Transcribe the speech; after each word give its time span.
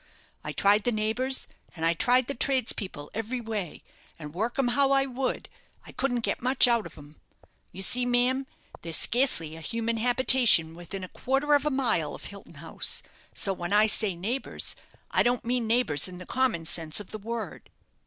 I 0.43 0.51
tried 0.51 0.83
the 0.83 0.91
neighbours, 0.91 1.45
and 1.75 1.85
I 1.85 1.93
tried 1.93 2.25
the 2.25 2.33
tradespeople, 2.33 3.11
every 3.13 3.39
way; 3.39 3.83
and 4.17 4.33
work 4.33 4.57
'em 4.57 4.69
how 4.69 4.89
I 4.89 5.05
would, 5.05 5.47
I 5.85 5.91
couldn't 5.91 6.21
get 6.21 6.41
much 6.41 6.67
out 6.67 6.87
of 6.87 6.97
'em. 6.97 7.21
You 7.71 7.83
see, 7.83 8.07
ma'am, 8.07 8.47
there's 8.81 8.95
scarcely 8.97 9.55
a 9.55 9.61
human 9.61 9.97
habitation 9.97 10.73
within 10.73 11.03
a 11.03 11.07
quarter 11.07 11.53
of 11.53 11.67
a 11.67 11.69
mile 11.69 12.15
of 12.15 12.23
Hilton 12.25 12.55
House, 12.55 13.03
so, 13.35 13.53
when 13.53 13.73
I 13.73 13.85
say 13.85 14.15
neighbours, 14.15 14.75
I 15.11 15.21
don't 15.21 15.45
mean 15.45 15.67
neighbours 15.67 16.07
in 16.07 16.17
the 16.17 16.25
common 16.25 16.65
sense 16.65 16.99
of 16.99 17.11
the 17.11 17.19
word. 17.19 17.69